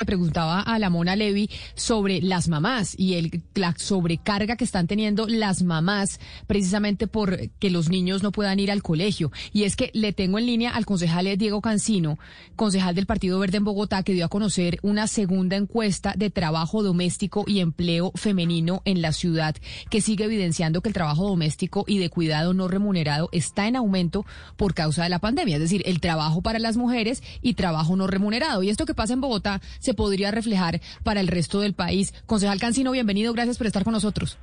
Le 0.00 0.06
preguntaba 0.06 0.60
a 0.60 0.78
la 0.78 0.90
Mona 0.90 1.16
Levy 1.16 1.50
sobre 1.74 2.20
las 2.22 2.46
mamás 2.46 2.94
y 2.96 3.14
el, 3.14 3.42
la 3.56 3.74
sobrecarga 3.76 4.54
que 4.54 4.62
están 4.62 4.86
teniendo 4.86 5.26
las 5.26 5.64
mamás 5.64 6.20
precisamente 6.46 7.08
por 7.08 7.50
que 7.58 7.68
los 7.68 7.88
niños 7.88 8.22
no 8.22 8.30
puedan 8.30 8.60
ir 8.60 8.70
al 8.70 8.80
colegio. 8.80 9.32
Y 9.52 9.64
es 9.64 9.74
que 9.74 9.90
le 9.94 10.12
tengo 10.12 10.38
en 10.38 10.46
línea 10.46 10.70
al 10.70 10.86
concejal 10.86 11.36
Diego 11.36 11.60
Cancino, 11.60 12.16
concejal 12.54 12.94
del 12.94 13.06
Partido 13.06 13.40
Verde 13.40 13.56
en 13.56 13.64
Bogotá, 13.64 14.04
que 14.04 14.12
dio 14.12 14.24
a 14.24 14.28
conocer 14.28 14.78
una 14.82 15.08
segunda 15.08 15.56
encuesta 15.56 16.14
de 16.16 16.30
trabajo 16.30 16.84
doméstico 16.84 17.42
y 17.48 17.58
empleo 17.58 18.12
femenino 18.14 18.82
en 18.84 19.02
la 19.02 19.10
ciudad, 19.10 19.56
que 19.90 20.00
sigue 20.00 20.26
evidenciando 20.26 20.80
que 20.80 20.90
el 20.90 20.94
trabajo 20.94 21.26
doméstico 21.26 21.84
y 21.88 21.98
de 21.98 22.08
cuidado 22.08 22.54
no 22.54 22.68
remunerado 22.68 23.30
está 23.32 23.66
en 23.66 23.74
aumento 23.74 24.24
por 24.56 24.74
causa 24.74 25.02
de 25.02 25.08
la 25.08 25.18
pandemia. 25.18 25.56
Es 25.56 25.62
decir, 25.62 25.82
el 25.86 25.98
trabajo 25.98 26.40
para 26.40 26.60
las 26.60 26.76
mujeres 26.76 27.20
y 27.42 27.54
trabajo 27.54 27.96
no 27.96 28.06
remunerado. 28.06 28.62
Y 28.62 28.70
esto 28.70 28.86
que 28.86 28.94
pasa 28.94 29.12
en 29.12 29.20
Bogotá 29.20 29.60
se 29.88 29.94
podría 29.94 30.30
reflejar 30.30 30.82
para 31.02 31.20
el 31.20 31.28
resto 31.28 31.60
del 31.60 31.72
país. 31.72 32.12
Concejal 32.26 32.60
Cancino, 32.60 32.92
bienvenido, 32.92 33.32
gracias 33.32 33.56
por 33.56 33.66
estar 33.66 33.84
con 33.84 33.94
nosotros. 33.94 34.38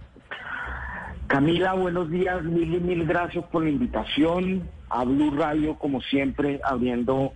Camila, 1.27 1.73
buenos 1.73 2.09
días, 2.09 2.43
mil 2.43 2.73
y 2.73 2.79
mil 2.79 3.05
gracias 3.05 3.45
por 3.51 3.63
la 3.63 3.69
invitación 3.69 4.67
a 4.89 5.03
Blue 5.03 5.29
Radio, 5.37 5.75
como 5.77 6.01
siempre, 6.01 6.59
abriendo 6.63 7.33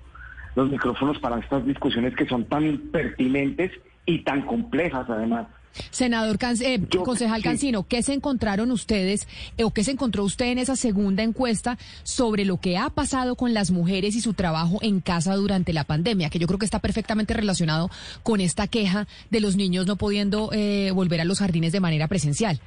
los 0.56 0.72
micrófonos 0.72 1.20
para 1.20 1.38
estas 1.38 1.64
discusiones 1.68 2.16
que 2.16 2.26
son 2.26 2.46
tan 2.46 2.80
pertinentes 2.92 3.72
y 4.08 4.24
tan 4.24 4.42
complejas 4.42 5.06
además. 5.08 5.46
Senador 5.92 6.38
eh, 6.62 6.80
Yo- 6.90 7.04
concejal 7.04 7.42
sí. 7.42 7.44
Cancino, 7.44 7.88
¿qué 7.88 8.04
se 8.04 8.14
encontraron 8.14 8.72
ustedes 8.72 9.28
eh, 9.58 9.64
o 9.64 9.72
qué 9.72 9.84
se 9.84 9.92
encontró 9.92 10.24
usted 10.24 10.48
en 10.48 10.58
esa 10.58 10.76
segunda 10.76 11.24
encuesta 11.24 11.78
sobre 12.04 12.46
lo 12.46 12.58
que 12.58 12.78
ha 12.78 12.90
pasado 12.90 13.36
con 13.36 13.54
las 13.54 13.72
mujeres 13.72 14.16
y 14.16 14.22
su 14.22 14.34
trabajo 14.34 14.80
en 14.82 15.00
casa 15.00 15.36
durante 15.36 15.74
la 15.74 15.84
pandemia? 15.84 16.30
Que 16.30 16.40
yo 16.40 16.48
creo 16.48 16.60
que 16.60 16.66
está 16.66 16.80
perfectamente 16.80 17.34
relacionado 17.34 17.90
con 18.24 18.42
esta 18.42 18.68
queja 18.68 19.08
de 19.30 19.40
los 19.40 19.56
niños 19.56 19.86
no 19.86 19.96
pudiendo 19.96 20.50
eh, 20.54 20.92
volver 20.92 21.22
a 21.22 21.26
los 21.26 21.40
jardines 21.40 21.72
de 21.72 21.80
manera 21.80 22.08
presencial. 22.08 22.60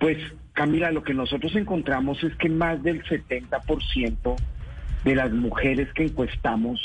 Pues, 0.00 0.18
Camila, 0.52 0.90
lo 0.90 1.02
que 1.02 1.14
nosotros 1.14 1.54
encontramos 1.56 2.22
es 2.22 2.34
que 2.36 2.48
más 2.48 2.82
del 2.82 3.02
70% 3.04 4.36
de 5.04 5.14
las 5.14 5.32
mujeres 5.32 5.88
que 5.94 6.04
encuestamos 6.04 6.80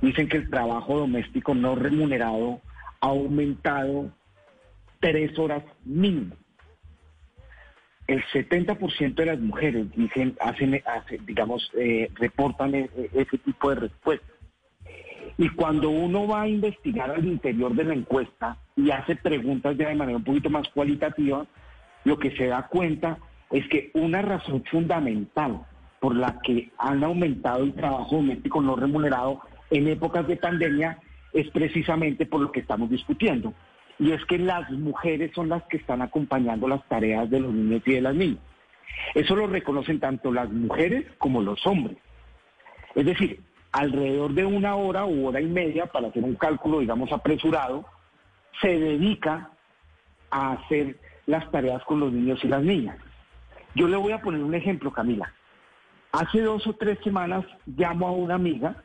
dicen 0.00 0.28
que 0.28 0.38
el 0.38 0.50
trabajo 0.50 0.98
doméstico 0.98 1.54
no 1.54 1.74
remunerado 1.74 2.60
aumentado 3.02 4.10
tres 5.00 5.36
horas 5.38 5.62
mínimo. 5.84 6.36
El 8.06 8.22
70% 8.24 9.14
de 9.14 9.26
las 9.26 9.38
mujeres 9.38 9.86
dicen, 9.94 10.36
hacen, 10.40 10.80
hacen, 10.86 11.26
digamos, 11.26 11.70
eh, 11.74 12.08
reportan 12.14 12.74
e- 12.74 12.90
e- 12.96 13.10
ese 13.14 13.38
tipo 13.38 13.70
de 13.70 13.76
respuestas. 13.76 14.30
Y 15.38 15.48
cuando 15.50 15.90
uno 15.90 16.26
va 16.26 16.42
a 16.42 16.48
investigar 16.48 17.10
al 17.10 17.24
interior 17.24 17.74
de 17.74 17.84
la 17.84 17.94
encuesta 17.94 18.56
y 18.76 18.90
hace 18.90 19.16
preguntas 19.16 19.76
ya 19.76 19.88
de 19.88 19.94
manera 19.94 20.18
un 20.18 20.24
poquito 20.24 20.50
más 20.50 20.68
cualitativa, 20.68 21.46
lo 22.04 22.18
que 22.18 22.36
se 22.36 22.46
da 22.46 22.68
cuenta 22.68 23.18
es 23.50 23.66
que 23.68 23.90
una 23.94 24.22
razón 24.22 24.62
fundamental 24.64 25.64
por 26.00 26.16
la 26.16 26.38
que 26.42 26.70
han 26.78 27.02
aumentado 27.04 27.62
el 27.64 27.74
trabajo 27.74 28.16
doméstico 28.16 28.60
no 28.60 28.76
remunerado 28.76 29.40
en 29.70 29.88
épocas 29.88 30.26
de 30.26 30.36
pandemia 30.36 30.98
es 31.32 31.48
precisamente 31.50 32.26
por 32.26 32.40
lo 32.40 32.52
que 32.52 32.60
estamos 32.60 32.90
discutiendo. 32.90 33.54
Y 33.98 34.12
es 34.12 34.24
que 34.24 34.38
las 34.38 34.70
mujeres 34.70 35.32
son 35.34 35.48
las 35.48 35.62
que 35.64 35.76
están 35.76 36.02
acompañando 36.02 36.66
las 36.68 36.86
tareas 36.88 37.30
de 37.30 37.40
los 37.40 37.52
niños 37.52 37.82
y 37.86 37.92
de 37.92 38.00
las 38.00 38.14
niñas. 38.14 38.40
Eso 39.14 39.36
lo 39.36 39.46
reconocen 39.46 40.00
tanto 40.00 40.32
las 40.32 40.50
mujeres 40.50 41.06
como 41.18 41.42
los 41.42 41.66
hombres. 41.66 41.96
Es 42.94 43.06
decir, 43.06 43.40
alrededor 43.72 44.32
de 44.34 44.44
una 44.44 44.74
hora 44.76 45.06
u 45.06 45.26
hora 45.26 45.40
y 45.40 45.46
media, 45.46 45.86
para 45.86 46.08
hacer 46.08 46.22
un 46.22 46.34
cálculo, 46.34 46.80
digamos, 46.80 47.12
apresurado, 47.12 47.86
se 48.60 48.78
dedica 48.78 49.50
a 50.30 50.52
hacer 50.52 50.98
las 51.26 51.50
tareas 51.50 51.82
con 51.84 52.00
los 52.00 52.12
niños 52.12 52.42
y 52.44 52.48
las 52.48 52.62
niñas. 52.62 52.98
Yo 53.74 53.88
le 53.88 53.96
voy 53.96 54.12
a 54.12 54.20
poner 54.20 54.42
un 54.42 54.54
ejemplo, 54.54 54.92
Camila. 54.92 55.32
Hace 56.12 56.42
dos 56.42 56.66
o 56.66 56.74
tres 56.74 56.98
semanas 57.02 57.44
llamo 57.66 58.08
a 58.08 58.12
una 58.12 58.34
amiga 58.34 58.82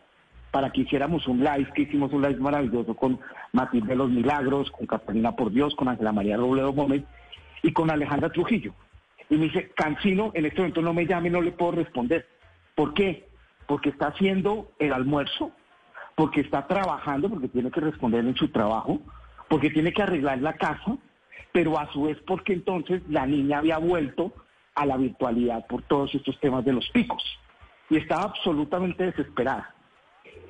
para 0.57 0.71
que 0.71 0.81
hiciéramos 0.81 1.27
un 1.27 1.43
live, 1.43 1.71
que 1.75 1.83
hicimos 1.83 2.11
un 2.11 2.23
live 2.23 2.39
maravilloso 2.39 2.95
con 2.95 3.19
Matilde 3.51 3.89
de 3.89 3.95
los 3.95 4.09
Milagros, 4.09 4.71
con 4.71 4.87
Catalina 4.87 5.35
Por 5.35 5.51
Dios, 5.51 5.75
con 5.75 5.87
Ángela 5.87 6.11
María 6.11 6.35
Robledo 6.35 6.73
Gómez 6.73 7.03
y 7.61 7.71
con 7.73 7.91
Alejandra 7.91 8.31
Trujillo. 8.31 8.73
Y 9.29 9.35
me 9.35 9.45
dice, 9.45 9.69
Cancino, 9.75 10.31
en 10.33 10.47
este 10.47 10.57
momento 10.57 10.81
no 10.81 10.95
me 10.95 11.05
llame, 11.05 11.29
no 11.29 11.41
le 11.41 11.51
puedo 11.51 11.73
responder. 11.73 12.27
¿Por 12.73 12.95
qué? 12.95 13.29
Porque 13.67 13.89
está 13.89 14.07
haciendo 14.07 14.71
el 14.79 14.93
almuerzo, 14.93 15.51
porque 16.15 16.41
está 16.41 16.65
trabajando, 16.65 17.29
porque 17.29 17.49
tiene 17.49 17.69
que 17.69 17.81
responder 17.81 18.25
en 18.25 18.35
su 18.35 18.47
trabajo, 18.47 18.99
porque 19.49 19.69
tiene 19.69 19.93
que 19.93 20.01
arreglar 20.01 20.41
la 20.41 20.53
casa, 20.53 20.97
pero 21.51 21.77
a 21.77 21.85
su 21.93 22.01
vez 22.05 22.17
porque 22.25 22.53
entonces 22.53 23.03
la 23.09 23.27
niña 23.27 23.59
había 23.59 23.77
vuelto 23.77 24.33
a 24.73 24.87
la 24.87 24.97
virtualidad 24.97 25.67
por 25.67 25.83
todos 25.83 26.15
estos 26.15 26.39
temas 26.39 26.65
de 26.65 26.73
los 26.73 26.89
picos. 26.89 27.23
Y 27.91 27.97
estaba 27.97 28.23
absolutamente 28.23 29.03
desesperada. 29.05 29.75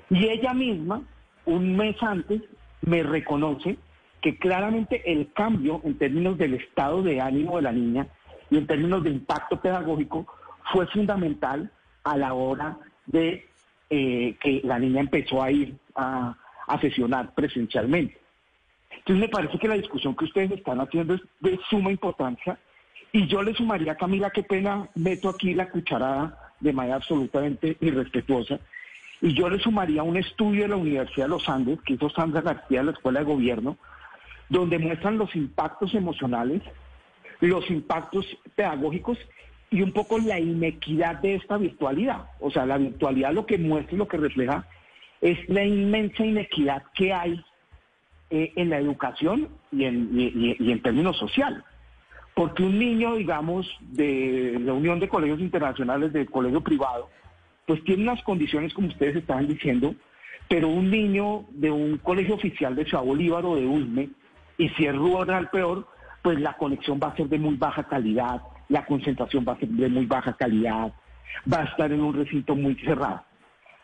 Y 0.10 0.28
ella 0.28 0.54
misma, 0.54 1.02
un 1.46 1.76
mes 1.76 1.96
antes, 2.02 2.42
me 2.82 3.04
reconoce 3.04 3.78
que 4.22 4.38
claramente 4.38 5.12
el 5.12 5.32
cambio 5.34 5.82
en 5.84 5.98
términos 5.98 6.38
del 6.38 6.56
estado 6.56 7.04
de 7.04 7.22
ánimo 7.22 7.58
de 7.58 7.62
la 7.64 7.72
niña 7.72 8.08
y 8.50 8.58
en 8.58 8.68
términos 8.68 9.04
de 9.04 9.12
impacto 9.12 9.60
pedagógico 9.60 10.26
fue 10.72 10.88
fundamental 10.88 11.72
a 12.04 12.18
la 12.18 12.34
hora 12.34 12.78
de 13.06 13.46
eh, 13.90 14.36
que 14.42 14.62
la 14.64 14.80
niña 14.80 15.02
empezó 15.02 15.42
a 15.42 15.52
ir 15.52 15.76
a, 15.96 16.36
a 16.68 16.80
sesionar 16.80 17.34
presencialmente. 17.34 18.18
Entonces 18.92 19.22
me 19.22 19.30
parece 19.30 19.58
que 19.58 19.68
la 19.68 19.76
discusión 19.76 20.16
que 20.16 20.26
ustedes 20.26 20.52
están 20.52 20.80
haciendo 20.82 21.14
es 21.14 21.22
de 21.40 21.60
suma 21.70 21.92
importancia 21.92 22.58
y 23.12 23.28
yo 23.28 23.42
le 23.42 23.54
sumaría, 23.54 23.96
Camila, 23.96 24.30
qué 24.30 24.44
pena, 24.44 24.90
meto 24.96 25.30
aquí 25.30 25.54
la 25.54 25.70
cucharada 25.70 26.54
de 26.60 26.74
manera 26.74 26.96
absolutamente 26.96 27.78
irrespetuosa, 27.80 28.60
y 29.22 29.34
yo 29.34 29.50
le 29.50 29.60
sumaría 29.60 30.04
un 30.04 30.18
estudio 30.18 30.64
de 30.64 30.68
la 30.70 30.76
Universidad 30.76 31.26
de 31.26 31.30
los 31.32 31.50
Andes 31.50 31.80
que 31.82 31.94
hizo 31.94 32.10
Sandra 32.10 32.42
García 32.42 32.80
de 32.80 32.86
la 32.86 32.92
Escuela 32.92 33.20
de 33.20 33.26
Gobierno, 33.26 33.78
donde 34.50 34.78
muestran 34.80 35.18
los 35.18 35.36
impactos 35.36 35.94
emocionales, 35.96 36.62
los 37.42 37.70
impactos 37.70 38.26
pedagógicos 38.56 39.18
y 39.70 39.82
un 39.82 39.92
poco 39.92 40.18
la 40.20 40.40
inequidad 40.40 41.16
de 41.22 41.36
esta 41.36 41.58
virtualidad. 41.58 42.26
O 42.40 42.50
sea, 42.52 42.66
la 42.66 42.78
virtualidad 42.78 43.34
lo 43.34 43.46
que 43.46 43.58
muestra 43.58 43.96
y 43.96 43.98
lo 43.98 44.08
que 44.08 44.18
refleja 44.18 44.66
es 45.20 45.38
la 45.50 45.64
inmensa 45.64 46.24
inequidad 46.26 46.84
que 46.94 47.12
hay 47.12 47.44
eh, 48.30 48.54
en 48.56 48.70
la 48.70 48.78
educación 48.78 49.50
y 49.72 49.84
en, 49.86 50.10
y- 50.18 50.72
en 50.72 50.82
términos 50.82 51.18
sociales. 51.18 51.60
Porque 52.36 52.62
un 52.64 52.78
niño, 52.78 53.16
digamos, 53.16 53.68
de 53.82 54.58
la 54.62 54.74
Unión 54.74 55.00
de 55.00 55.10
Colegios 55.10 55.40
Internacionales, 55.40 56.14
del 56.14 56.30
colegio 56.30 56.62
privado, 56.62 57.10
pues 57.68 57.84
tiene 57.84 58.04
unas 58.04 58.24
condiciones 58.24 58.74
como 58.74 58.88
ustedes 58.88 59.18
estaban 59.18 59.48
diciendo, 59.48 59.94
pero 60.48 60.70
un 60.70 60.90
niño 60.90 61.44
de 61.52 61.70
un 61.70 61.98
colegio 61.98 62.36
oficial 62.36 62.76
de 62.76 62.86
Ciudad 62.86 63.04
Bolívar 63.04 63.46
o 63.46 63.58
de 63.58 63.68
USME, 63.68 64.10
y 64.58 64.70
si 64.70 64.86
es 64.86 64.96
rural 64.96 65.50
peor, 65.50 65.86
pues 66.24 66.40
la 66.40 66.54
conexión 66.54 66.98
va 67.04 67.10
a 67.10 67.16
ser 67.18 67.28
de 67.28 67.38
muy 67.38 67.56
baja 67.56 67.84
calidad, 67.84 68.42
la 68.70 68.86
concentración 68.86 69.46
va 69.48 69.54
a 69.54 69.60
ser 69.60 69.68
de 69.68 69.90
muy 69.90 70.06
baja 70.06 70.34
calidad, 70.34 70.94
va 71.52 71.60
a 71.60 71.66
estar 71.66 71.92
en 71.92 72.02
un 72.02 72.14
recinto 72.16 72.56
muy 72.56 72.76
cerrado. 72.76 73.27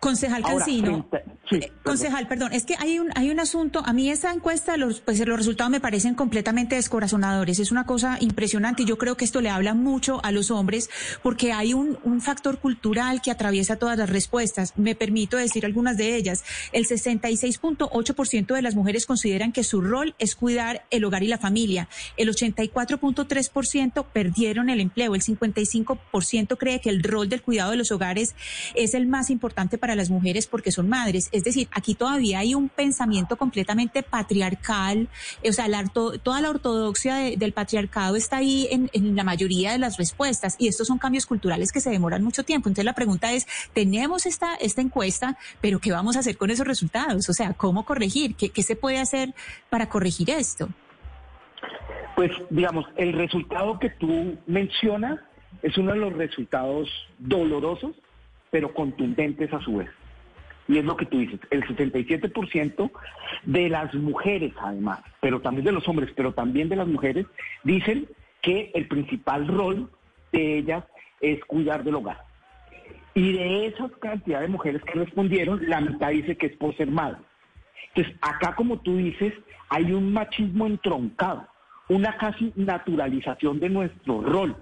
Concejal 0.03 0.43
Cancino. 0.43 1.07
sí, 1.49 1.55
eh, 1.55 1.71
concejal, 1.81 2.27
perdón, 2.27 2.51
es 2.51 2.65
que 2.65 2.75
hay 2.77 2.99
un, 2.99 3.09
hay 3.15 3.29
un 3.29 3.39
asunto, 3.39 3.81
a 3.85 3.93
mí 3.93 4.09
esa 4.09 4.33
encuesta, 4.33 4.75
los, 4.75 4.99
pues 4.99 5.25
los 5.25 5.37
resultados 5.37 5.71
me 5.71 5.79
parecen 5.79 6.13
completamente 6.13 6.75
descorazonadores, 6.75 7.59
es 7.59 7.71
una 7.71 7.85
cosa 7.85 8.17
impresionante 8.19 8.83
y 8.83 8.85
yo 8.85 8.97
creo 8.97 9.15
que 9.15 9.23
esto 9.23 9.39
le 9.39 9.49
habla 9.49 9.73
mucho 9.73 10.19
a 10.25 10.33
los 10.33 10.51
hombres 10.51 10.89
porque 11.21 11.53
hay 11.53 11.73
un, 11.73 11.97
un 12.03 12.19
factor 12.19 12.59
cultural 12.59 13.21
que 13.21 13.31
atraviesa 13.31 13.77
todas 13.77 13.97
las 13.97 14.09
respuestas. 14.09 14.73
Me 14.77 14.93
permito 14.93 15.37
decir 15.37 15.65
algunas 15.65 15.95
de 15.95 16.17
ellas. 16.17 16.43
El 16.73 16.85
66.8% 16.85 18.55
de 18.55 18.61
las 18.61 18.75
mujeres 18.75 19.05
consideran 19.05 19.53
que 19.53 19.63
su 19.63 19.79
rol 19.79 20.15
es 20.19 20.35
cuidar 20.35 20.85
el 20.91 21.05
hogar 21.05 21.23
y 21.23 21.27
la 21.27 21.37
familia. 21.37 21.87
El 22.17 22.29
84.3% 22.29 24.05
perdieron 24.11 24.69
el 24.69 24.81
empleo. 24.81 25.15
El 25.15 25.21
55% 25.21 26.57
cree 26.57 26.81
que 26.81 26.89
el 26.89 27.03
rol 27.03 27.29
del 27.29 27.41
cuidado 27.41 27.71
de 27.71 27.77
los 27.77 27.91
hogares 27.91 28.35
es 28.75 28.93
el 28.93 29.07
más 29.07 29.29
importante 29.29 29.77
para 29.77 29.92
para 29.93 30.01
las 30.01 30.09
mujeres 30.09 30.47
porque 30.47 30.71
son 30.71 30.89
madres. 30.89 31.29
Es 31.31 31.43
decir, 31.43 31.67
aquí 31.71 31.93
todavía 31.93 32.39
hay 32.39 32.55
un 32.55 32.67
pensamiento 32.67 33.37
completamente 33.37 34.01
patriarcal, 34.01 35.07
o 35.47 35.53
sea, 35.53 35.67
toda 36.23 36.41
la 36.41 36.49
ortodoxia 36.49 37.17
del 37.37 37.53
patriarcado 37.53 38.15
está 38.15 38.37
ahí 38.37 38.67
en, 38.71 38.89
en 38.93 39.15
la 39.15 39.23
mayoría 39.23 39.71
de 39.71 39.77
las 39.77 39.97
respuestas 39.97 40.55
y 40.57 40.67
estos 40.67 40.87
son 40.87 40.97
cambios 40.97 41.27
culturales 41.27 41.71
que 41.71 41.79
se 41.79 41.91
demoran 41.91 42.23
mucho 42.23 42.43
tiempo. 42.43 42.69
Entonces 42.69 42.85
la 42.85 42.95
pregunta 42.95 43.33
es, 43.33 43.45
tenemos 43.73 44.25
esta, 44.25 44.55
esta 44.55 44.81
encuesta, 44.81 45.37
pero 45.61 45.77
¿qué 45.77 45.91
vamos 45.91 46.15
a 46.15 46.21
hacer 46.21 46.37
con 46.37 46.49
esos 46.49 46.65
resultados? 46.65 47.29
O 47.29 47.33
sea, 47.33 47.53
¿cómo 47.53 47.85
corregir? 47.85 48.33
¿Qué, 48.35 48.49
qué 48.49 48.63
se 48.63 48.75
puede 48.75 48.97
hacer 48.97 49.35
para 49.69 49.89
corregir 49.89 50.31
esto? 50.31 50.69
Pues 52.15 52.31
digamos, 52.49 52.87
el 52.95 53.13
resultado 53.13 53.77
que 53.77 53.91
tú 53.91 54.37
mencionas 54.47 55.19
es 55.61 55.77
uno 55.77 55.93
de 55.93 55.99
los 55.99 56.13
resultados 56.13 56.89
dolorosos, 57.19 57.95
pero 58.53 58.71
contundentes 58.71 59.51
a 59.51 59.59
su 59.61 59.77
vez. 59.77 59.89
Y 60.67 60.77
es 60.77 60.85
lo 60.85 60.95
que 60.95 61.07
tú 61.07 61.17
dices, 61.17 61.39
el 61.49 61.63
77% 61.63 62.91
de 63.45 63.67
las 63.67 63.91
mujeres 63.95 64.53
además, 64.61 64.99
pero 65.19 65.41
también 65.41 65.65
de 65.65 65.71
los 65.71 65.87
hombres, 65.87 66.11
pero 66.15 66.33
también 66.33 66.69
de 66.69 66.75
las 66.75 66.87
mujeres, 66.87 67.25
dicen 67.63 68.07
que 68.43 68.69
el 68.75 68.87
principal 68.87 69.47
rol 69.47 69.89
de 70.31 70.59
ellas 70.59 70.83
es 71.19 71.43
cuidar 71.45 71.83
del 71.83 71.95
hogar. 71.95 72.21
Y 73.15 73.33
de 73.33 73.65
esa 73.65 73.89
cantidad 73.99 74.41
de 74.41 74.49
mujeres 74.49 74.83
que 74.83 74.99
respondieron, 74.99 75.67
la 75.67 75.81
mitad 75.81 76.11
dice 76.11 76.37
que 76.37 76.45
es 76.45 76.55
por 76.55 76.77
ser 76.77 76.91
madre. 76.91 77.17
Entonces, 77.95 78.15
acá 78.21 78.53
como 78.53 78.81
tú 78.81 78.97
dices, 78.97 79.33
hay 79.69 79.91
un 79.93 80.13
machismo 80.13 80.67
entroncado, 80.67 81.47
una 81.89 82.15
casi 82.17 82.53
naturalización 82.55 83.59
de 83.59 83.69
nuestro 83.69 84.21
rol. 84.21 84.55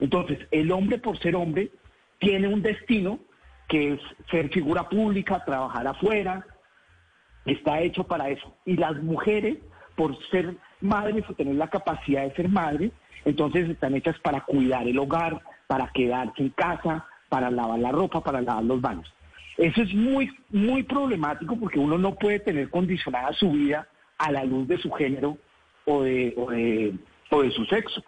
Entonces, 0.00 0.38
el 0.50 0.70
hombre 0.70 0.98
por 0.98 1.18
ser 1.18 1.34
hombre 1.34 1.70
tiene 2.18 2.46
un 2.48 2.60
destino 2.60 3.20
que 3.68 3.94
es 3.94 4.00
ser 4.30 4.48
figura 4.50 4.88
pública, 4.88 5.44
trabajar 5.44 5.86
afuera, 5.86 6.44
está 7.44 7.80
hecho 7.80 8.04
para 8.04 8.30
eso. 8.30 8.56
Y 8.64 8.76
las 8.76 9.00
mujeres, 9.02 9.58
por 9.94 10.16
ser 10.30 10.56
madres 10.80 11.24
o 11.28 11.34
tener 11.34 11.54
la 11.54 11.68
capacidad 11.68 12.22
de 12.22 12.34
ser 12.34 12.48
madres, 12.48 12.92
entonces 13.24 13.68
están 13.68 13.94
hechas 13.94 14.18
para 14.20 14.40
cuidar 14.40 14.86
el 14.86 14.98
hogar, 14.98 15.40
para 15.66 15.88
quedarse 15.88 16.42
en 16.42 16.50
casa, 16.50 17.06
para 17.28 17.50
lavar 17.50 17.78
la 17.78 17.92
ropa, 17.92 18.22
para 18.22 18.40
lavar 18.40 18.64
los 18.64 18.80
baños. 18.80 19.12
Eso 19.58 19.82
es 19.82 19.92
muy, 19.92 20.30
muy 20.50 20.84
problemático 20.84 21.56
porque 21.58 21.78
uno 21.78 21.98
no 21.98 22.14
puede 22.14 22.38
tener 22.38 22.70
condicionada 22.70 23.32
su 23.32 23.50
vida 23.50 23.88
a 24.16 24.30
la 24.30 24.44
luz 24.44 24.68
de 24.68 24.78
su 24.78 24.90
género 24.92 25.36
o 25.84 26.02
de, 26.02 26.32
o 26.36 26.50
de, 26.50 26.94
o 27.30 27.42
de 27.42 27.50
su 27.50 27.64
sexo. 27.66 28.02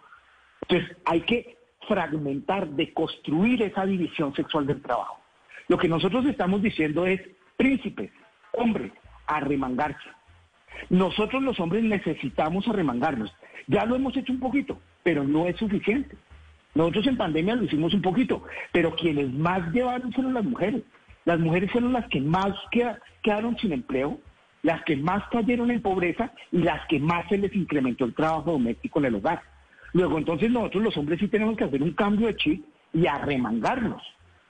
Entonces 0.61 0.97
hay 1.05 1.21
que 1.21 1.57
fragmentar, 1.87 2.69
de 2.69 2.93
construir 2.93 3.61
esa 3.63 3.85
división 3.85 4.33
sexual 4.33 4.65
del 4.65 4.81
trabajo. 4.81 5.20
Lo 5.67 5.77
que 5.77 5.87
nosotros 5.87 6.25
estamos 6.25 6.61
diciendo 6.61 7.05
es, 7.05 7.21
príncipes, 7.57 8.11
hombres, 8.53 8.91
arremangarse. 9.27 10.09
Nosotros 10.89 11.41
los 11.43 11.59
hombres 11.59 11.83
necesitamos 11.83 12.67
arremangarnos. 12.67 13.33
Ya 13.67 13.85
lo 13.85 13.95
hemos 13.95 14.15
hecho 14.17 14.33
un 14.33 14.39
poquito, 14.39 14.79
pero 15.03 15.23
no 15.23 15.47
es 15.47 15.57
suficiente. 15.57 16.15
Nosotros 16.73 17.07
en 17.07 17.17
pandemia 17.17 17.55
lo 17.55 17.63
hicimos 17.63 17.93
un 17.93 18.01
poquito, 18.01 18.43
pero 18.71 18.95
quienes 18.95 19.31
más 19.33 19.71
llevaron 19.73 20.11
fueron 20.13 20.33
las 20.33 20.45
mujeres. 20.45 20.83
Las 21.25 21.39
mujeres 21.39 21.71
fueron 21.71 21.93
las 21.93 22.07
que 22.07 22.21
más 22.21 22.53
quedaron 23.21 23.57
sin 23.57 23.73
empleo, 23.73 24.19
las 24.63 24.83
que 24.83 24.95
más 24.95 25.23
cayeron 25.31 25.69
en 25.71 25.81
pobreza 25.81 26.31
y 26.51 26.59
las 26.59 26.85
que 26.87 26.99
más 26.99 27.27
se 27.29 27.37
les 27.37 27.53
incrementó 27.55 28.05
el 28.05 28.13
trabajo 28.13 28.51
doméstico 28.51 28.99
en 28.99 29.05
el 29.05 29.15
hogar. 29.15 29.41
Luego, 29.93 30.17
entonces 30.17 30.49
nosotros 30.49 30.83
los 30.83 30.97
hombres 30.97 31.19
sí 31.19 31.27
tenemos 31.27 31.57
que 31.57 31.65
hacer 31.65 31.83
un 31.83 31.93
cambio 31.93 32.27
de 32.27 32.35
chip 32.37 32.65
y 32.93 33.05
arremangarnos. 33.05 34.01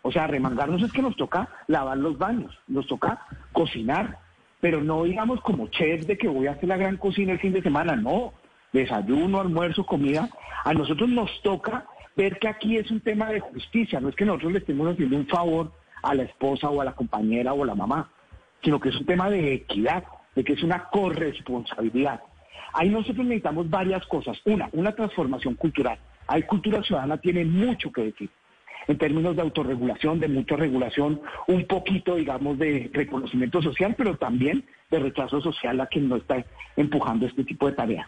O 0.03 0.11
sea, 0.11 0.23
arremangarnos 0.23 0.81
es 0.81 0.91
que 0.91 1.01
nos 1.01 1.15
toca 1.15 1.47
lavar 1.67 1.97
los 1.97 2.17
baños, 2.17 2.57
nos 2.67 2.87
toca 2.87 3.25
cocinar, 3.51 4.19
pero 4.59 4.81
no 4.81 5.03
digamos 5.03 5.41
como 5.41 5.67
chef 5.67 6.05
de 6.05 6.17
que 6.17 6.27
voy 6.27 6.47
a 6.47 6.51
hacer 6.51 6.69
la 6.69 6.77
gran 6.77 6.97
cocina 6.97 7.33
el 7.33 7.39
fin 7.39 7.53
de 7.53 7.61
semana, 7.61 7.95
no. 7.95 8.33
Desayuno, 8.73 9.41
almuerzo, 9.41 9.85
comida. 9.85 10.29
A 10.63 10.73
nosotros 10.73 11.09
nos 11.09 11.29
toca 11.41 11.85
ver 12.15 12.39
que 12.39 12.47
aquí 12.47 12.77
es 12.77 12.89
un 12.89 13.01
tema 13.01 13.29
de 13.29 13.39
justicia, 13.39 13.99
no 13.99 14.09
es 14.09 14.15
que 14.15 14.25
nosotros 14.25 14.53
le 14.53 14.59
estemos 14.59 14.91
haciendo 14.91 15.17
un 15.17 15.27
favor 15.27 15.71
a 16.03 16.13
la 16.15 16.23
esposa 16.23 16.69
o 16.69 16.81
a 16.81 16.85
la 16.85 16.93
compañera 16.93 17.53
o 17.53 17.63
a 17.63 17.67
la 17.67 17.75
mamá, 17.75 18.09
sino 18.63 18.79
que 18.79 18.89
es 18.89 18.95
un 18.95 19.05
tema 19.05 19.29
de 19.29 19.53
equidad, 19.53 20.03
de 20.35 20.43
que 20.43 20.53
es 20.53 20.63
una 20.63 20.85
corresponsabilidad. 20.89 22.21
Ahí 22.73 22.89
nosotros 22.89 23.25
necesitamos 23.25 23.69
varias 23.69 24.05
cosas. 24.07 24.39
Una, 24.45 24.69
una 24.71 24.93
transformación 24.93 25.55
cultural. 25.55 25.99
Hay 26.27 26.43
cultura 26.43 26.81
ciudadana 26.81 27.17
tiene 27.17 27.43
mucho 27.43 27.91
que 27.91 28.03
decir 28.05 28.29
en 28.87 28.97
términos 28.97 29.35
de 29.35 29.41
autorregulación, 29.41 30.19
de 30.19 30.27
mucha 30.27 30.55
regulación, 30.55 31.21
un 31.47 31.65
poquito, 31.65 32.15
digamos, 32.15 32.57
de 32.57 32.89
reconocimiento 32.93 33.61
social, 33.61 33.95
pero 33.97 34.17
también 34.17 34.63
de 34.89 34.99
rechazo 34.99 35.41
social 35.41 35.79
a 35.79 35.87
quien 35.87 36.09
no 36.09 36.17
está 36.17 36.43
empujando 36.75 37.25
este 37.25 37.43
tipo 37.43 37.67
de 37.67 37.73
tareas. 37.73 38.07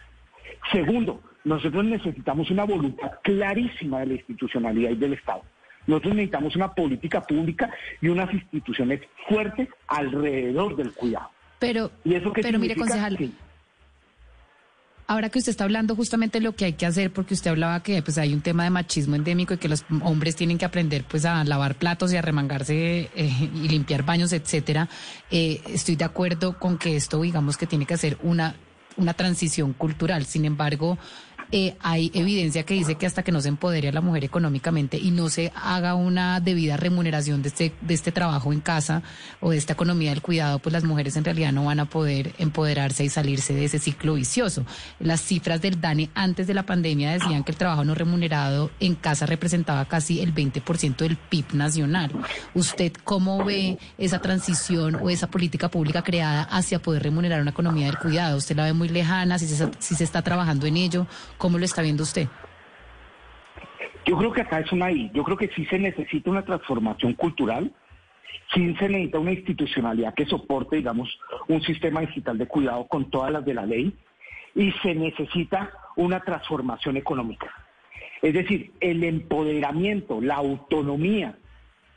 Segundo, 0.72 1.20
nosotros 1.44 1.84
necesitamos 1.84 2.50
una 2.50 2.64
voluntad 2.64 3.12
clarísima 3.22 4.00
de 4.00 4.06
la 4.06 4.14
institucionalidad 4.14 4.90
y 4.90 4.96
del 4.96 5.14
Estado. 5.14 5.42
Nosotros 5.86 6.14
necesitamos 6.14 6.56
una 6.56 6.72
política 6.72 7.20
pública 7.20 7.70
y 8.00 8.08
unas 8.08 8.32
instituciones 8.32 9.00
fuertes 9.28 9.68
alrededor 9.86 10.76
del 10.76 10.92
cuidado. 10.92 11.30
Pero, 11.58 11.90
¿Y 12.04 12.14
eso 12.14 12.32
pero 12.32 12.58
mire, 12.58 12.76
concejal, 12.76 13.16
Ahora 15.06 15.28
que 15.28 15.38
usted 15.38 15.50
está 15.50 15.64
hablando 15.64 15.94
justamente 15.94 16.38
de 16.38 16.44
lo 16.44 16.54
que 16.54 16.64
hay 16.64 16.72
que 16.72 16.86
hacer, 16.86 17.12
porque 17.12 17.34
usted 17.34 17.50
hablaba 17.50 17.82
que 17.82 18.00
pues 18.02 18.16
hay 18.16 18.32
un 18.32 18.40
tema 18.40 18.64
de 18.64 18.70
machismo 18.70 19.16
endémico 19.16 19.54
y 19.54 19.58
que 19.58 19.68
los 19.68 19.84
hombres 20.02 20.34
tienen 20.34 20.56
que 20.56 20.64
aprender 20.64 21.04
pues 21.04 21.26
a 21.26 21.44
lavar 21.44 21.74
platos 21.74 22.12
y 22.12 22.16
a 22.16 22.22
remangarse 22.22 23.10
eh, 23.14 23.50
y 23.54 23.68
limpiar 23.68 24.02
baños, 24.02 24.32
etcétera. 24.32 24.88
Eh, 25.30 25.60
estoy 25.68 25.96
de 25.96 26.04
acuerdo 26.04 26.58
con 26.58 26.78
que 26.78 26.96
esto, 26.96 27.20
digamos, 27.20 27.58
que 27.58 27.66
tiene 27.66 27.84
que 27.84 27.94
hacer 27.94 28.16
una 28.22 28.54
una 28.96 29.14
transición 29.14 29.72
cultural. 29.72 30.24
Sin 30.24 30.44
embargo, 30.44 30.98
eh, 31.52 31.76
hay 31.80 32.10
evidencia 32.14 32.64
que 32.64 32.74
dice 32.74 32.96
que 32.96 33.06
hasta 33.06 33.22
que 33.22 33.32
no 33.32 33.40
se 33.40 33.48
empodere 33.48 33.88
a 33.88 33.92
la 33.92 34.00
mujer 34.00 34.24
económicamente 34.24 34.96
y 34.96 35.10
no 35.10 35.28
se 35.28 35.52
haga 35.54 35.94
una 35.94 36.40
debida 36.40 36.76
remuneración 36.76 37.42
de 37.42 37.48
este, 37.48 37.72
de 37.80 37.94
este 37.94 38.12
trabajo 38.12 38.52
en 38.52 38.60
casa 38.60 39.02
o 39.40 39.50
de 39.50 39.56
esta 39.56 39.74
economía 39.74 40.10
del 40.10 40.22
cuidado, 40.22 40.58
pues 40.58 40.72
las 40.72 40.84
mujeres 40.84 41.16
en 41.16 41.24
realidad 41.24 41.52
no 41.52 41.64
van 41.64 41.80
a 41.80 41.84
poder 41.84 42.34
empoderarse 42.38 43.04
y 43.04 43.08
salirse 43.08 43.54
de 43.54 43.64
ese 43.64 43.78
ciclo 43.78 44.14
vicioso. 44.14 44.64
Las 44.98 45.20
cifras 45.20 45.60
del 45.60 45.80
DANE 45.80 46.10
antes 46.14 46.46
de 46.46 46.54
la 46.54 46.64
pandemia 46.64 47.12
decían 47.12 47.44
que 47.44 47.52
el 47.52 47.58
trabajo 47.58 47.84
no 47.84 47.94
remunerado 47.94 48.70
en 48.80 48.94
casa 48.94 49.26
representaba 49.26 49.84
casi 49.84 50.20
el 50.20 50.34
20% 50.34 50.96
del 50.96 51.16
PIB 51.16 51.54
nacional. 51.54 52.10
¿Usted 52.54 52.92
cómo 53.04 53.44
ve 53.44 53.78
esa 53.98 54.20
transición 54.20 54.96
o 54.96 55.10
esa 55.10 55.28
política 55.28 55.70
pública 55.70 56.02
creada 56.02 56.42
hacia 56.42 56.80
poder 56.80 57.02
remunerar 57.02 57.40
una 57.40 57.50
economía 57.50 57.86
del 57.86 57.98
cuidado? 57.98 58.38
¿Usted 58.38 58.56
la 58.56 58.64
ve 58.64 58.72
muy 58.72 58.88
lejana? 58.88 59.38
¿Si 59.38 59.46
se, 59.46 59.68
si 59.78 59.94
se 59.94 60.04
está 60.04 60.22
trabajando 60.22 60.66
en 60.66 60.76
ello? 60.76 61.06
¿Cómo 61.38 61.58
lo 61.58 61.64
está 61.64 61.82
viendo 61.82 62.02
usted? 62.02 62.28
Yo 64.06 64.18
creo 64.18 64.32
que 64.32 64.42
acá 64.42 64.60
es 64.60 64.70
una 64.72 64.90
I. 64.90 65.10
Yo 65.14 65.24
creo 65.24 65.36
que 65.36 65.48
sí 65.48 65.64
se 65.66 65.78
necesita 65.78 66.30
una 66.30 66.44
transformación 66.44 67.14
cultural, 67.14 67.72
sí 68.52 68.74
se 68.78 68.88
necesita 68.88 69.18
una 69.18 69.32
institucionalidad 69.32 70.14
que 70.14 70.26
soporte, 70.26 70.76
digamos, 70.76 71.18
un 71.48 71.62
sistema 71.62 72.00
digital 72.00 72.36
de 72.36 72.46
cuidado 72.46 72.86
con 72.86 73.10
todas 73.10 73.32
las 73.32 73.44
de 73.44 73.54
la 73.54 73.64
ley 73.64 73.94
y 74.54 74.72
se 74.82 74.94
necesita 74.94 75.70
una 75.96 76.20
transformación 76.20 76.96
económica. 76.96 77.52
Es 78.22 78.34
decir, 78.34 78.72
el 78.80 79.04
empoderamiento, 79.04 80.20
la 80.20 80.36
autonomía 80.36 81.36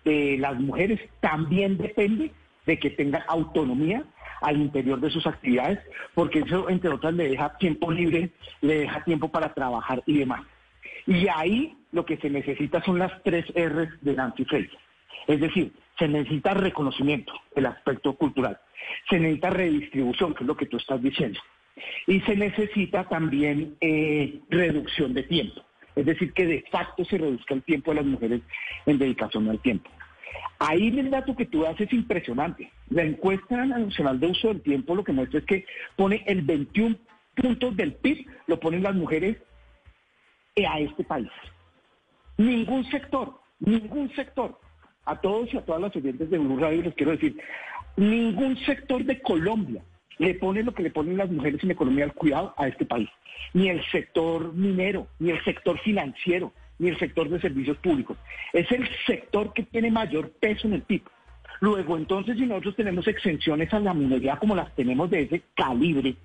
de 0.03 0.38
las 0.38 0.60
mujeres 0.60 1.00
también 1.20 1.77
depende 1.77 2.32
de 2.65 2.79
que 2.79 2.89
tengan 2.89 3.24
autonomía 3.27 4.03
al 4.41 4.58
interior 4.58 5.00
de 5.00 5.10
sus 5.10 5.25
actividades, 5.25 5.79
porque 6.13 6.39
eso, 6.39 6.70
entre 6.70 6.89
otras, 6.91 7.13
le 7.13 7.29
deja 7.29 7.58
tiempo 7.58 7.91
libre, 7.91 8.32
le 8.62 8.79
deja 8.79 9.03
tiempo 9.03 9.29
para 9.29 9.53
trabajar 9.53 10.03
y 10.06 10.20
demás. 10.20 10.46
Y 11.06 11.27
ahí 11.27 11.77
lo 11.91 12.06
que 12.06 12.17
se 12.17 12.29
necesita 12.29 12.84
son 12.84 13.00
las 13.00 13.12
tres 13.24 13.46
R 13.56 13.89
de 14.01 14.13
Nancy 14.13 14.46
Fraser. 14.46 14.77
Es 15.27 15.39
decir, 15.39 15.74
se 15.98 16.08
necesita 16.08 16.53
reconocimiento 16.53 17.34
del 17.56 17.67
aspecto 17.67 18.13
cultural, 18.13 18.60
se 19.10 19.20
necesita 19.20 19.50
redistribución, 19.50 20.34
que 20.34 20.44
es 20.44 20.48
lo 20.48 20.56
que 20.56 20.67
tú 20.67 20.77
estás 20.77 21.01
diciendo, 21.01 21.39
y 22.06 22.20
se 22.22 22.36
necesita 22.36 23.03
también 23.06 23.75
eh, 23.82 24.39
reducción 24.50 25.13
de 25.13 25.24
tiempo. 25.24 25.62
Es 25.96 26.06
decir, 26.06 26.32
que 26.34 26.46
de 26.46 26.63
facto 26.72 27.03
se 27.06 27.17
reduzca 27.17 27.56
el 27.56 27.63
tiempo 27.63 27.91
de 27.91 27.96
las 27.96 28.06
mujeres 28.06 28.41
en 28.86 29.00
dedicación 29.00 29.50
al 29.50 29.60
tiempo. 29.60 29.89
Ahí 30.60 30.88
el 30.88 31.12
dato 31.12 31.36
que 31.36 31.46
tú 31.46 31.62
das 31.62 31.79
es 31.79 31.91
impresionante. 31.93 32.72
La 32.89 33.03
encuesta 33.03 33.65
nacional 33.65 34.19
de 34.19 34.27
uso 34.27 34.48
del 34.48 34.62
tiempo 34.62 34.96
lo 34.96 35.03
que 35.03 35.12
muestra 35.12 35.39
es 35.39 35.46
que 35.46 35.65
pone 35.96 36.24
el 36.25 36.41
21 36.41 36.96
puntos 37.36 37.75
del 37.77 37.93
PIB, 37.93 38.25
lo 38.48 38.60
ponen 38.60 38.84
las 38.84 38.96
mujeres 38.96 39.38
a 40.65 40.79
este 40.79 41.03
país. 41.03 41.29
Ningún 42.38 42.89
sector, 42.89 43.39
ningún 43.60 44.13
sector, 44.15 44.60
a 45.05 45.19
todos 45.22 45.53
y 45.53 45.57
a 45.57 45.65
todas 45.65 45.81
las 45.81 45.96
oyentes 45.96 46.29
de 46.29 46.38
Blue 46.38 46.57
Radio 46.57 46.84
les 46.84 46.96
quiero 46.96 47.12
decir, 47.12 47.39
ningún 47.96 48.57
sector 48.65 49.03
de 49.03 49.22
Colombia 49.22 49.84
le 50.17 50.34
pone 50.36 50.63
lo 50.63 50.74
que 50.74 50.84
le 50.84 50.91
ponen 50.91 51.17
las 51.17 51.29
mujeres 51.29 51.63
en 51.63 51.72
economía 51.72 52.05
al 52.05 52.13
cuidado 52.13 52.53
a 52.57 52.67
este 52.67 52.86
país. 52.86 53.10
Ni 53.53 53.69
el 53.69 53.84
sector 53.91 54.53
minero, 54.53 55.07
ni 55.19 55.29
el 55.31 55.43
sector 55.43 55.79
financiero, 55.79 56.51
ni 56.79 56.89
el 56.89 57.00
sector 57.00 57.29
de 57.29 57.39
servicios 57.39 57.77
públicos. 57.77 58.17
Es 58.53 58.72
el 58.72 58.88
sector 59.05 59.53
que 59.53 59.63
tiene 59.63 59.91
mayor 59.91 60.31
peso 60.31 60.67
en 60.67 60.74
el 60.74 60.81
PIB. 60.81 61.03
Luego, 61.60 61.98
entonces, 61.98 62.38
si 62.38 62.46
nosotros 62.46 62.75
tenemos 62.75 63.07
exenciones 63.07 63.74
a 63.74 63.79
la 63.79 63.93
minería 63.93 64.38
como 64.38 64.55
las 64.55 64.74
tenemos 64.75 65.10
de 65.10 65.24
ese 65.24 65.41
calibre, 65.55 66.15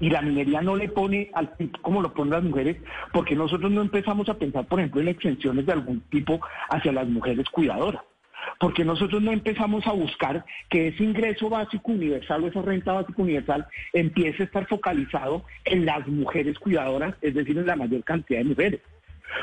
y 0.00 0.10
la 0.10 0.22
minería 0.22 0.60
no 0.60 0.76
le 0.76 0.88
pone 0.88 1.30
al 1.34 1.56
tipo 1.56 1.80
como 1.80 2.02
lo 2.02 2.12
ponen 2.12 2.32
las 2.32 2.42
mujeres, 2.42 2.76
porque 3.12 3.36
nosotros 3.36 3.70
no 3.70 3.80
empezamos 3.80 4.28
a 4.28 4.34
pensar, 4.34 4.66
por 4.66 4.80
ejemplo, 4.80 5.00
en 5.00 5.08
exenciones 5.08 5.66
de 5.66 5.72
algún 5.72 6.00
tipo 6.10 6.40
hacia 6.68 6.92
las 6.92 7.08
mujeres 7.08 7.48
cuidadoras. 7.50 8.02
Porque 8.60 8.84
nosotros 8.84 9.22
no 9.22 9.32
empezamos 9.32 9.86
a 9.86 9.92
buscar 9.92 10.44
que 10.68 10.88
ese 10.88 11.02
ingreso 11.02 11.48
básico 11.48 11.92
universal 11.92 12.44
o 12.44 12.48
esa 12.48 12.60
renta 12.60 12.92
básica 12.92 13.22
universal 13.22 13.66
empiece 13.92 14.42
a 14.42 14.46
estar 14.46 14.66
focalizado 14.66 15.44
en 15.64 15.86
las 15.86 16.06
mujeres 16.06 16.58
cuidadoras, 16.58 17.14
es 17.22 17.34
decir, 17.34 17.56
en 17.56 17.66
la 17.66 17.76
mayor 17.76 18.04
cantidad 18.04 18.40
de 18.40 18.44
mujeres. 18.44 18.80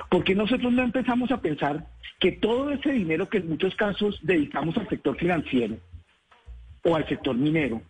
Porque 0.10 0.36
nosotros 0.36 0.72
no 0.72 0.84
empezamos 0.84 1.32
a 1.32 1.42
pensar 1.42 1.88
que 2.20 2.34
todo 2.34 2.72
ese 2.72 2.92
dinero 2.92 3.30
que 3.30 3.40
en 3.40 3.50
muchos 3.50 3.76
casos 3.76 4.20
dedicamos 4.22 4.78
al 4.78 4.88
sector 4.88 5.18
financiero 5.18 5.78
o 6.84 6.96
al 6.96 7.08
sector 7.08 7.36
minero, 7.36 7.82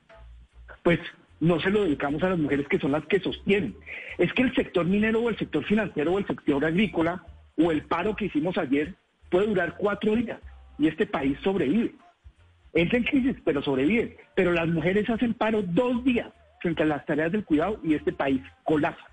pues 0.83 1.00
no 1.39 1.60
se 1.60 1.69
lo 1.69 1.83
dedicamos 1.83 2.24
a 2.24 2.29
las 2.29 2.39
mujeres 2.39 2.67
que 2.67 2.79
son 2.79 2.91
las 2.91 3.05
que 3.07 3.19
sostienen. 3.19 3.75
Es 4.17 4.31
que 4.33 4.43
el 4.43 4.53
sector 4.55 4.86
minero 4.86 5.21
o 5.21 5.29
el 5.29 5.38
sector 5.38 5.65
financiero 5.65 6.13
o 6.13 6.19
el 6.19 6.27
sector 6.27 6.63
agrícola 6.63 7.24
o 7.57 7.71
el 7.71 7.83
paro 7.83 8.15
que 8.15 8.25
hicimos 8.25 8.57
ayer 8.57 8.95
puede 9.29 9.48
durar 9.48 9.75
cuatro 9.77 10.15
días 10.15 10.39
y 10.77 10.88
este 10.88 11.05
país 11.05 11.38
sobrevive. 11.43 11.93
Entra 12.74 12.98
en 12.98 13.03
crisis, 13.03 13.36
pero 13.43 13.62
sobrevive. 13.62 14.17
Pero 14.36 14.53
las 14.53 14.67
mujeres 14.67 15.10
hacen 15.10 15.33
paro 15.33 15.62
dos 15.62 16.03
días 16.03 16.29
frente 16.62 16.83
a 16.83 16.86
las 16.86 17.05
tareas 17.05 17.31
del 17.31 17.43
cuidado 17.43 17.79
y 17.83 17.95
este 17.95 18.13
país 18.13 18.41
colapsa. 18.63 19.05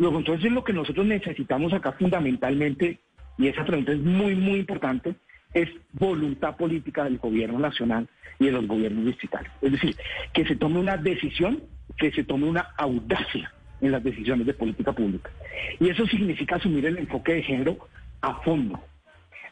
Luego, 0.00 0.16
entonces 0.16 0.50
lo 0.50 0.64
que 0.64 0.72
nosotros 0.72 1.04
necesitamos 1.04 1.74
acá 1.74 1.92
fundamentalmente, 1.92 2.98
y 3.36 3.48
esa 3.48 3.66
pregunta 3.66 3.92
es 3.92 3.98
muy, 3.98 4.34
muy 4.34 4.60
importante, 4.60 5.14
es 5.52 5.68
voluntad 5.92 6.56
política 6.56 7.04
del 7.04 7.18
gobierno 7.18 7.58
nacional 7.58 8.08
y 8.38 8.46
de 8.46 8.52
los 8.52 8.66
gobiernos 8.66 9.04
distritales. 9.04 9.52
Es 9.60 9.72
decir, 9.72 9.94
que 10.32 10.46
se 10.46 10.56
tome 10.56 10.78
una 10.78 10.96
decisión, 10.96 11.62
que 11.98 12.10
se 12.12 12.24
tome 12.24 12.46
una 12.46 12.68
audacia 12.78 13.52
en 13.82 13.92
las 13.92 14.02
decisiones 14.02 14.46
de 14.46 14.54
política 14.54 14.92
pública. 14.92 15.30
Y 15.78 15.90
eso 15.90 16.06
significa 16.06 16.56
asumir 16.56 16.86
el 16.86 16.96
enfoque 16.96 17.34
de 17.34 17.42
género 17.42 17.76
a 18.22 18.36
fondo. 18.36 18.82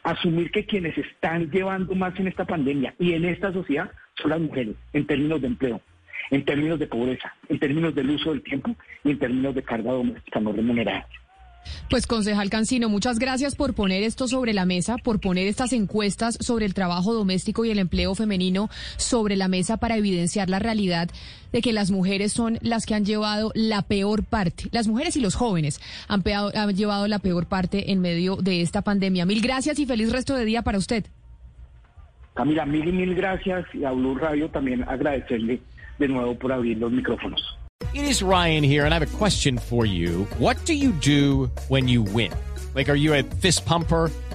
Asumir 0.01 0.49
que 0.49 0.65
quienes 0.65 0.97
están 0.97 1.51
llevando 1.51 1.93
más 1.93 2.19
en 2.19 2.27
esta 2.27 2.45
pandemia 2.45 2.95
y 2.97 3.13
en 3.13 3.25
esta 3.25 3.53
sociedad 3.53 3.91
son 4.19 4.31
las 4.31 4.39
mujeres, 4.39 4.75
en 4.93 5.05
términos 5.05 5.41
de 5.41 5.47
empleo, 5.47 5.79
en 6.31 6.45
términos 6.45 6.79
de 6.79 6.87
pobreza, 6.87 7.33
en 7.47 7.59
términos 7.59 7.93
del 7.95 8.09
uso 8.09 8.31
del 8.31 8.43
tiempo 8.43 8.75
y 9.03 9.11
en 9.11 9.19
términos 9.19 9.55
de 9.55 9.63
carga 9.63 9.91
doméstica 9.91 10.39
no 10.39 10.51
remunerada. 10.51 11.07
Pues 11.89 12.07
concejal 12.07 12.49
Cancino, 12.49 12.89
muchas 12.89 13.19
gracias 13.19 13.55
por 13.55 13.73
poner 13.73 14.03
esto 14.03 14.27
sobre 14.27 14.53
la 14.53 14.65
mesa, 14.65 14.97
por 14.97 15.19
poner 15.19 15.47
estas 15.47 15.73
encuestas 15.73 16.37
sobre 16.39 16.65
el 16.65 16.73
trabajo 16.73 17.13
doméstico 17.13 17.65
y 17.65 17.71
el 17.71 17.79
empleo 17.79 18.15
femenino 18.15 18.69
sobre 18.97 19.35
la 19.35 19.47
mesa 19.47 19.77
para 19.77 19.97
evidenciar 19.97 20.49
la 20.49 20.59
realidad 20.59 21.09
de 21.51 21.61
que 21.61 21.73
las 21.73 21.91
mujeres 21.91 22.31
son 22.31 22.59
las 22.61 22.85
que 22.85 22.95
han 22.95 23.05
llevado 23.05 23.51
la 23.55 23.81
peor 23.81 24.23
parte. 24.23 24.65
Las 24.71 24.87
mujeres 24.87 25.15
y 25.17 25.21
los 25.21 25.35
jóvenes 25.35 25.81
han, 26.07 26.23
han 26.27 26.75
llevado 26.75 27.07
la 27.07 27.19
peor 27.19 27.47
parte 27.47 27.91
en 27.91 28.01
medio 28.01 28.35
de 28.35 28.61
esta 28.61 28.81
pandemia. 28.81 29.25
Mil 29.25 29.41
gracias 29.41 29.79
y 29.79 29.85
feliz 29.85 30.11
resto 30.11 30.35
de 30.35 30.45
día 30.45 30.61
para 30.61 30.77
usted. 30.77 31.05
Camila, 32.35 32.65
mil 32.65 32.87
y 32.87 32.91
mil 32.91 33.15
gracias 33.15 33.65
y 33.73 33.83
a 33.83 33.91
Blue 33.91 34.15
Radio 34.15 34.49
también 34.49 34.83
agradecerle 34.83 35.59
de 35.99 36.07
nuevo 36.07 36.33
por 36.35 36.51
abrir 36.51 36.77
los 36.77 36.91
micrófonos. 36.91 37.41
It 37.93 38.03
is 38.03 38.21
Ryan 38.21 38.63
here, 38.63 38.85
and 38.85 38.93
I 38.93 38.99
have 38.99 39.13
a 39.13 39.17
question 39.17 39.57
for 39.57 39.85
you. 39.85 40.25
What 40.37 40.57
do 40.65 40.73
you 40.73 40.91
do 40.91 41.49
when 41.69 41.87
you 41.87 42.03
win? 42.03 42.31
Like, 42.75 42.89
are 42.89 42.95
you 42.95 43.13
a 43.13 43.23
fist 43.23 43.65
pumper? 43.65 44.11